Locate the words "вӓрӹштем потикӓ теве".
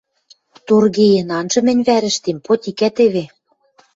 1.87-3.25